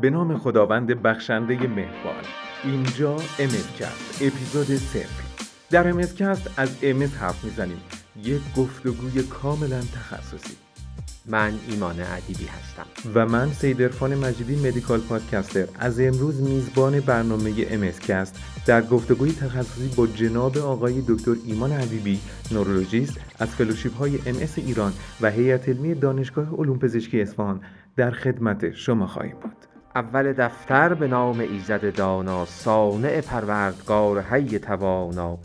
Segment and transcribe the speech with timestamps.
[0.00, 2.24] به نام خداوند بخشنده مهربان.
[2.64, 5.22] اینجا MS کست اپیزود صفر
[5.70, 7.80] در MS کست از MS حرف می‌زنیم.
[8.24, 10.56] یک گفتگوی کاملا تخصصی.
[11.26, 12.86] من ایمان ادیبی هستم.
[13.14, 15.66] و من سید عرفان مجیدی medical podcaster.
[15.78, 18.36] از امروز میزبان برنامه MS کست
[18.66, 22.20] در گفتگوی تخصصی با جناب آقای دکتر ایمان ادیبی
[22.52, 27.60] نورولوژیست از fellowship های MS ایران و هیئت علمی دانشگاه علوم پزشکی اصفهان
[27.96, 29.69] در خدمت شما خواهیم بود.
[29.94, 35.38] اول دفتر به نام ایزد دانا صانع پروردگار حی توانا.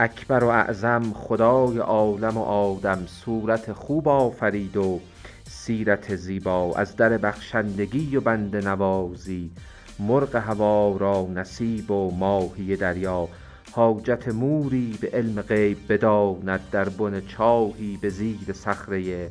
[0.00, 5.00] اکبر و اعظم خدای عالم و آدم صورت خوب آفرید و
[5.48, 6.74] سیرت زیبا.
[6.76, 9.50] از در بخشندگی و بند نوازی
[9.98, 13.28] مرغ هوا را نصیب و ماهی دریا.
[13.72, 19.30] حاجت موری به علم غیب بداند در بن چاهی به زیر صخره.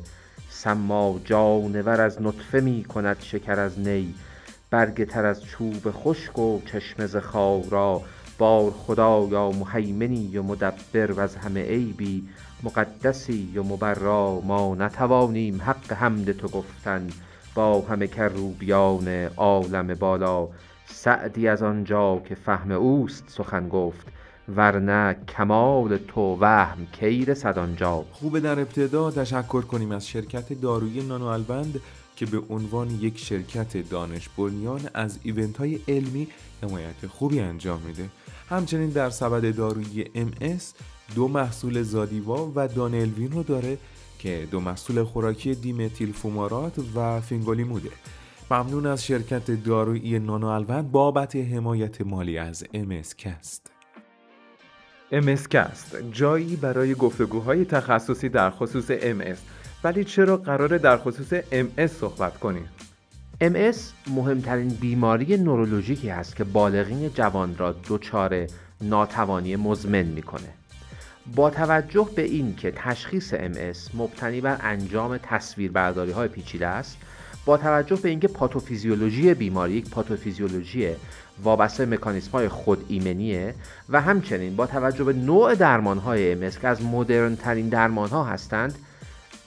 [0.50, 4.14] سما جانور از نطفه می کند شکر از نی.
[4.72, 8.02] برگ تر از چوب خشک و چشمه ز خارا
[8.38, 12.28] بار خدایا مهیمنی و مدبر و از همه عیبی
[12.62, 17.08] مقدسی و مبرا ما نتوانیم حق حمد تو گفتن.
[17.54, 20.48] با همه کروبیان عالم بالا
[20.86, 24.06] سعدی از آنجا که فهم اوست سخن گفت.
[24.56, 31.02] ورنه کمال تو وهم کی رسد آنجا؟ خوبه در ابتدا تشکر کنیم از شرکت دارویی
[31.02, 31.80] نانو الوند
[32.16, 36.28] که به عنوان یک شرکت دانش بنیان از event های علمی
[36.62, 38.08] حمایت خوبی انجام میده.
[38.48, 40.62] همچنین در سبد دارویی MS
[41.14, 43.78] دو محصول زادیوا و دانلوین رو داره
[44.18, 47.90] که دو محصول خوراکی دی متیل فومارات و فینگولیموده.
[48.50, 53.70] ممنون از شرکت دارویی نانو الوند بابت حمایت مالی از MS کست.
[55.12, 59.38] MS کست جایی برای گفتگوهای تخصصی در خصوص MS
[59.84, 62.68] ولی چرا قراره در خصوص MS صحبت کنیم؟
[63.40, 68.46] MS مهمترین بیماری نورولوژیکی است که بالغین جوان را دچار
[68.80, 70.48] ناتوانی مزمن می‌کنه.
[71.36, 76.96] با توجه به این که تشخیص MS مبتنی بر انجام تصویربرداری های پیچیده است
[77.44, 80.88] با توجه به اینکه پاتوفیزیولوژی بیماری یک پاتوفیزیولوژی
[81.42, 83.54] وابسته مکانیسم های خود ایمنیه
[83.88, 88.24] و همچنین با توجه به نوع درمان های MS که از مدرن ترین درمان ها
[88.24, 88.74] هستند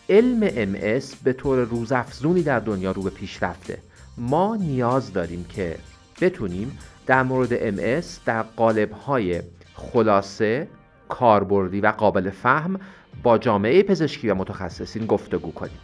[0.09, 3.77] علم MS به طور روزافزونی در دنیا رو به پیشرفته
[4.17, 5.77] ما نیاز داریم که
[6.21, 9.41] بتونیم در مورد MS در قالب های
[9.73, 10.67] خلاصه
[11.09, 12.79] کاربردی و قابل فهم
[13.23, 15.79] با جامعه پزشکی و متخصصین گفتگو کنیم.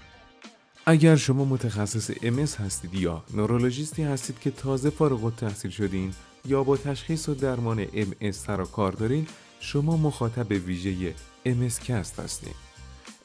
[0.85, 6.13] اگر شما متخصص MS هستید یا نورولوژیستی هستید که تازه فارغ التحصیل شدین
[6.45, 9.27] یا با تشخیص و درمان MS سر و کار دارین
[9.59, 11.13] شما مخاطب ویژه
[11.45, 12.70] MS کست هستید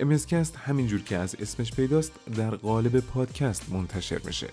[0.01, 4.49] MS کست همینجور که از اسمش پیداست در قالب پادکست منتشر میشه.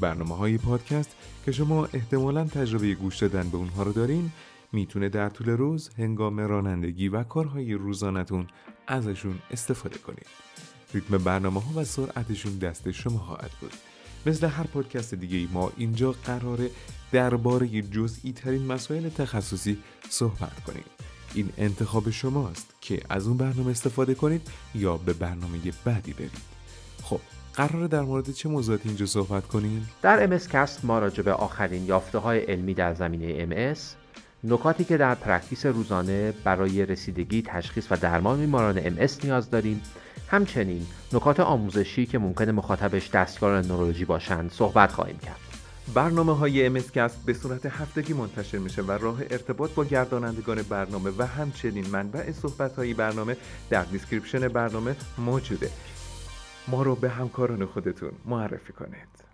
[0.00, 1.10] برنامه های پادکست
[1.44, 4.32] که شما احتمالا تجربه گوش دادن به اونها رو دارین
[4.72, 8.46] می‌تونه در طول روز هنگام رانندگی و کارهای روزانتون
[8.86, 10.26] ازشون استفاده کنید.
[10.94, 13.72] ریتم برنامه ها و سرعتشون دست شما خواهد بود.
[14.26, 16.70] مثل هر پادکست دیگه ما اینجا قراره
[17.12, 19.78] درباره جزئی ترین مسائل تخصصی
[20.08, 20.84] صحبت کنیم.
[21.34, 26.52] این انتخاب شماست که از اون برنامه استفاده کنید یا به برنامه بعدی برید.
[27.02, 27.20] خب
[27.54, 31.86] قراره در مورد چه موضوعاتی اینجا صحبت کنیم؟ در MS کست ما راجع به آخرین
[31.86, 33.78] یافته های علمی در زمینه MS
[34.44, 39.82] نکاتی که در practice روزانه برای رسیدگی تشخیص و درمان بیماران MS نیاز داریم.
[40.28, 45.51] همچنین نکات آموزشی که ممکنه مخاطبش دستیار نورولوژی باشند صحبت خواهیم کرد.
[45.94, 51.10] برنامه های MS کست به صورت هفتگی منتشر میشه و راه ارتباط با گردانندگان برنامه
[51.18, 53.36] و همچنین منبع صحبت های برنامه
[53.70, 55.70] در description برنامه موجوده.
[56.68, 59.31] ما رو به همکاران خودتون معرفی کنید.